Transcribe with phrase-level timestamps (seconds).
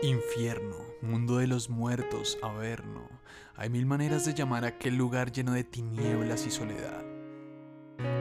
[0.00, 3.08] Infierno, mundo de los muertos, averno.
[3.56, 7.02] Hay mil maneras de llamar a aquel lugar lleno de tinieblas y soledad.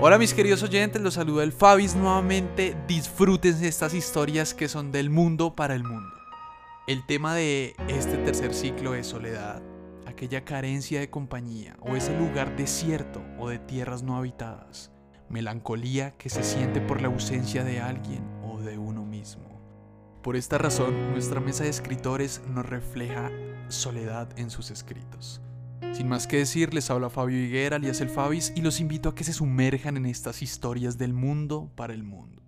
[0.01, 2.75] Hola mis queridos oyentes, los saluda el Fabis nuevamente.
[2.87, 6.15] Disfruten estas historias que son del mundo para el mundo.
[6.87, 9.61] El tema de este tercer ciclo es soledad,
[10.07, 14.91] aquella carencia de compañía o ese lugar desierto o de tierras no habitadas,
[15.29, 18.36] melancolía que se siente por la ausencia de alguien
[20.21, 23.31] Por esta razón, nuestra mesa de escritores nos refleja
[23.69, 25.41] soledad en sus escritos.
[25.93, 29.15] Sin más que decir, les habla Fabio Higuera, alias el Fabis, y los invito a
[29.15, 32.43] que se sumerjan en estas historias del mundo para el mundo.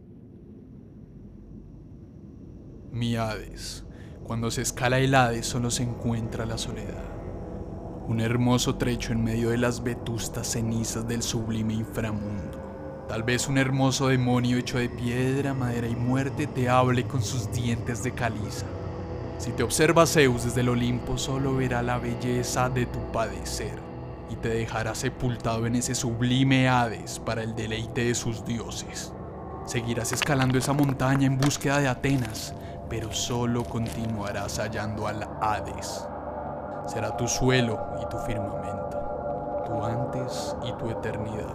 [2.93, 3.85] Mi Hades.
[4.23, 7.05] Cuando se escala el Hades solo se encuentra la soledad.
[8.09, 13.05] Un hermoso trecho en medio de las vetustas cenizas del sublime inframundo.
[13.07, 17.53] Tal vez un hermoso demonio hecho de piedra, madera y muerte te hable con sus
[17.53, 18.65] dientes de caliza
[19.45, 23.79] si te observa Zeus desde el Olimpo, solo verá la belleza de tu padecer
[24.31, 29.13] y te dejará sepultado en ese sublime Hades para el deleite de sus dioses.
[29.67, 32.55] Seguirás escalando esa montaña en búsqueda de Atenas,
[32.89, 36.09] pero solo continuarás hallando al Hades.
[36.87, 41.55] Será tu suelo y tu firmamento, tu antes y tu eternidad.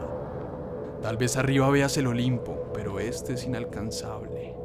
[1.01, 4.58] Tal vez arriba veas el Olimpo, pero este es inalcanzable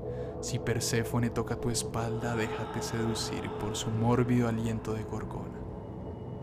[0.44, 5.58] si Perséfone toca tu espalda, déjate seducir por su mórbido aliento de gorgona.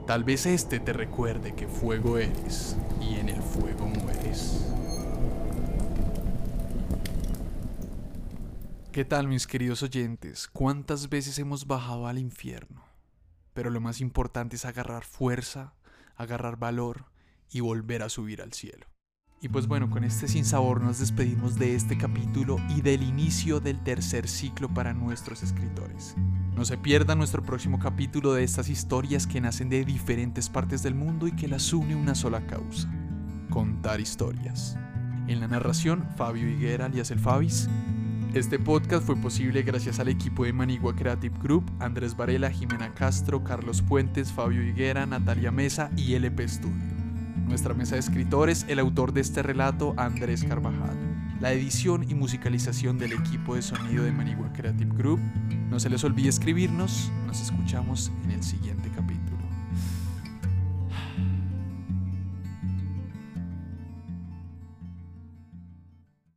[0.08, 4.66] Tal vez este te recuerde que fuego eres y en el fuego mueres.
[8.92, 10.48] ¿Qué tal mis queridos oyentes?
[10.48, 12.84] ¿Cuántas veces hemos bajado al infierno?
[13.54, 15.76] Pero lo más importante es agarrar fuerza,
[16.16, 17.06] agarrar valor
[17.52, 18.91] y volver a subir al cielo.
[19.44, 23.80] Y pues bueno, con este sinsabor nos despedimos de este capítulo y del inicio del
[23.80, 26.14] tercer ciclo para nuestros escritores.
[26.56, 30.94] No se pierda nuestro próximo capítulo de estas historias que nacen de diferentes partes del
[30.94, 32.88] mundo y que las une una sola causa,
[33.50, 34.78] contar historias.
[35.28, 37.68] En la narración, Fabio Higuera alias el Fabis.
[38.36, 43.44] Este podcast fue posible gracias al equipo de Manigua Creative Group, Andrés Varela, Jimena Castro,
[43.44, 47.01] Carlos Puentes, Fabio Higuera, Natalia Mesa y LP Studio
[47.48, 50.98] nuestra mesa de escritores, el autor de este relato, Andrés Carvajal.
[51.40, 55.20] La edición y musicalización del equipo de sonido de Manigua Creative Group.
[55.70, 59.21] No se les olvide escribirnos, nos escuchamos en el siguiente capítulo.